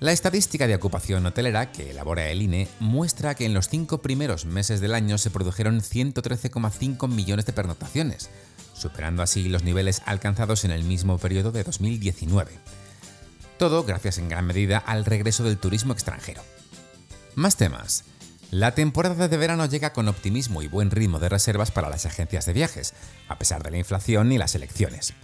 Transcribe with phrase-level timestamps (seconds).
[0.00, 4.44] La estadística de ocupación hotelera que elabora el INE muestra que en los cinco primeros
[4.44, 8.28] meses del año se produjeron 113,5 millones de pernotaciones,
[8.76, 12.52] superando así los niveles alcanzados en el mismo periodo de 2019.
[13.58, 16.42] Todo gracias en gran medida al regreso del turismo extranjero.
[17.34, 18.04] Más temas.
[18.50, 22.46] La temporada de verano llega con optimismo y buen ritmo de reservas para las agencias
[22.46, 22.94] de viajes,
[23.28, 25.14] a pesar de la inflación y las elecciones.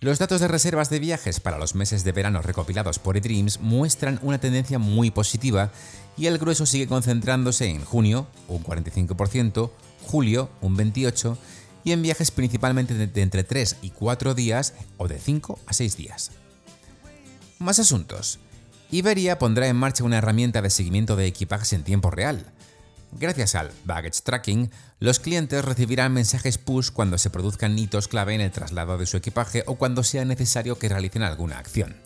[0.00, 4.20] Los datos de reservas de viajes para los meses de verano recopilados por eDreams muestran
[4.22, 5.72] una tendencia muy positiva
[6.16, 9.70] y el grueso sigue concentrándose en junio, un 45%,
[10.06, 11.36] julio, un 28%,
[11.84, 15.96] y en viajes principalmente de entre 3 y 4 días o de 5 a 6
[15.96, 16.30] días.
[17.58, 18.38] Más asuntos.
[18.90, 22.46] Iberia pondrá en marcha una herramienta de seguimiento de equipajes en tiempo real.
[23.12, 28.40] Gracias al Baggage Tracking, los clientes recibirán mensajes push cuando se produzcan hitos clave en
[28.40, 31.96] el traslado de su equipaje o cuando sea necesario que realicen alguna acción.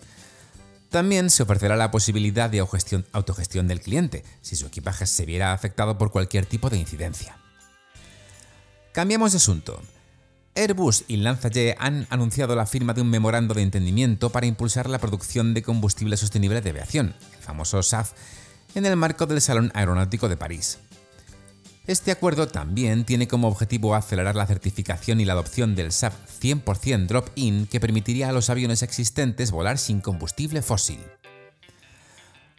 [0.91, 5.99] También se ofrecerá la posibilidad de autogestión del cliente si su equipaje se viera afectado
[5.99, 7.42] por cualquier tipo de incidencia.
[8.93, 9.81] Cambiamos de asunto.
[10.55, 14.99] Airbus y Lanzalle han anunciado la firma de un memorando de entendimiento para impulsar la
[14.99, 18.13] producción de combustible sostenible de aviación, el famoso SAF,
[18.75, 20.79] en el marco del Salón Aeronáutico de París.
[21.87, 27.07] Este acuerdo también tiene como objetivo acelerar la certificación y la adopción del SAF 100%
[27.07, 31.01] drop-in que permitiría a los aviones existentes volar sin combustible fósil.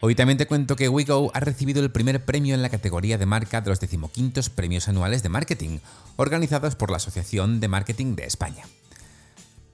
[0.05, 3.25] Hoy también te cuento que WeGo ha recibido el primer premio en la categoría de
[3.25, 5.79] marca de los decimoquintos premios anuales de marketing,
[6.17, 8.65] organizados por la Asociación de Marketing de España.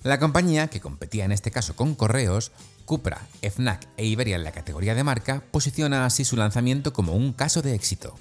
[0.04, 2.52] La compañía, que competía en este caso con Correos,
[2.86, 7.34] Cupra, FNAC e Iberia en la categoría de marca, posiciona así su lanzamiento como un
[7.34, 8.16] caso de éxito.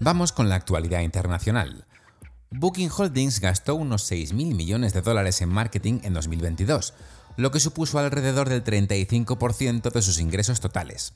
[0.00, 1.84] Vamos con la actualidad internacional.
[2.50, 6.94] Booking Holdings gastó unos 6.000 millones de dólares en marketing en 2022,
[7.36, 11.14] lo que supuso alrededor del 35% de sus ingresos totales.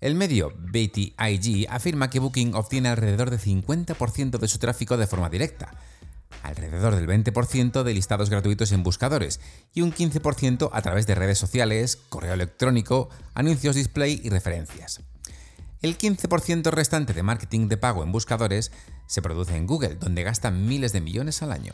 [0.00, 5.30] El medio BTIG afirma que Booking obtiene alrededor del 50% de su tráfico de forma
[5.30, 5.72] directa,
[6.42, 9.40] alrededor del 20% de listados gratuitos en buscadores
[9.72, 15.00] y un 15% a través de redes sociales, correo electrónico, anuncios display y referencias.
[15.82, 18.70] El 15% restante de marketing de pago en buscadores
[19.06, 21.72] se produce en Google, donde gastan miles de millones al año.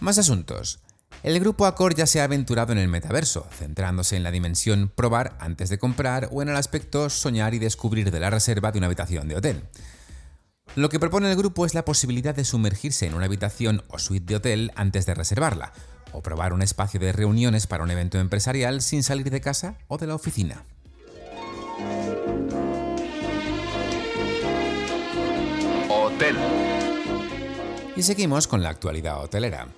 [0.00, 0.80] Más asuntos.
[1.22, 5.36] El grupo Accor ya se ha aventurado en el metaverso, centrándose en la dimensión probar
[5.40, 8.86] antes de comprar o en el aspecto soñar y descubrir de la reserva de una
[8.86, 9.64] habitación de hotel.
[10.76, 14.26] Lo que propone el grupo es la posibilidad de sumergirse en una habitación o suite
[14.26, 15.72] de hotel antes de reservarla,
[16.12, 19.96] o probar un espacio de reuniones para un evento empresarial sin salir de casa o
[19.96, 20.64] de la oficina.
[27.96, 29.68] Y seguimos con la actualidad hotelera.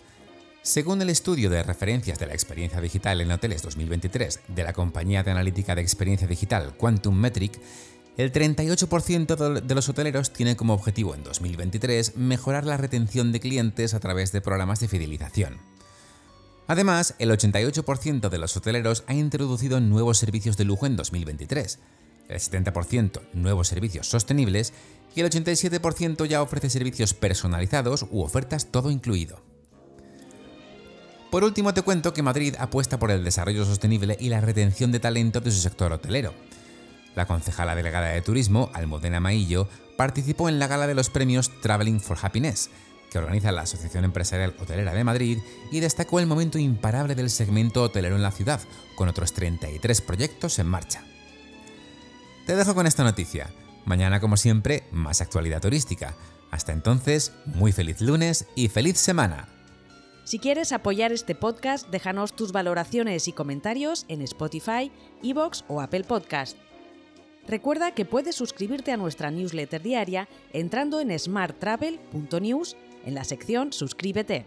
[0.62, 5.22] Según el estudio de referencias de la experiencia digital en hoteles 2023 de la compañía
[5.22, 7.58] de analítica de experiencia digital Quantum Metric,
[8.18, 13.94] el 38% de los hoteleros tiene como objetivo en 2023 mejorar la retención de clientes
[13.94, 15.56] a través de programas de fidelización.
[16.66, 21.78] Además, el 88% de los hoteleros ha introducido nuevos servicios de lujo en 2023,
[22.30, 24.72] el 70% nuevos servicios sostenibles
[25.14, 29.42] y el 87% ya ofrece servicios personalizados u ofertas todo incluido.
[31.30, 34.98] Por último te cuento que Madrid apuesta por el desarrollo sostenible y la retención de
[34.98, 36.34] talento de su sector hotelero.
[37.14, 42.00] La concejala delegada de turismo, Almudena Maillo, participó en la gala de los premios Traveling
[42.00, 42.70] for Happiness,
[43.10, 45.38] que organiza la Asociación Empresarial Hotelera de Madrid
[45.70, 48.60] y destacó el momento imparable del segmento hotelero en la ciudad,
[48.96, 51.04] con otros 33 proyectos en marcha.
[52.46, 53.50] Te dejo con esta noticia.
[53.84, 56.14] Mañana, como siempre, más actualidad turística.
[56.50, 59.48] Hasta entonces, muy feliz lunes y feliz semana.
[60.24, 64.92] Si quieres apoyar este podcast, déjanos tus valoraciones y comentarios en Spotify,
[65.22, 66.56] Evox o Apple Podcast.
[67.48, 74.46] Recuerda que puedes suscribirte a nuestra newsletter diaria entrando en smarttravel.news en la sección Suscríbete.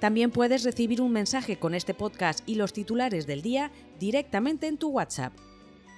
[0.00, 4.76] También puedes recibir un mensaje con este podcast y los titulares del día directamente en
[4.76, 5.32] tu WhatsApp.